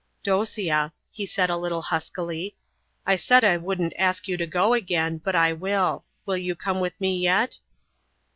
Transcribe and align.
"Dosia," 0.23 0.93
he 1.11 1.27
said 1.27 1.51
a 1.51 1.57
little 1.57 1.83
huskily, 1.83 2.55
"I 3.05 3.15
said 3.15 3.43
I 3.43 3.57
wouldn't 3.57 3.93
ask 3.99 4.27
you 4.27 4.35
to 4.35 4.47
go 4.47 4.73
again, 4.73 5.19
but 5.19 5.35
I 5.35 5.53
will. 5.53 6.05
Will 6.25 6.37
you 6.39 6.55
come 6.55 6.79
with 6.79 6.99
me 6.99 7.19
yet?" 7.19 7.59